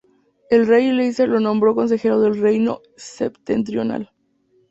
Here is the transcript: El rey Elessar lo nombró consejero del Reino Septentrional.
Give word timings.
El 0.49 0.65
rey 0.65 0.87
Elessar 0.87 1.29
lo 1.29 1.39
nombró 1.39 1.75
consejero 1.75 2.19
del 2.21 2.39
Reino 2.41 2.81
Septentrional. 2.97 4.11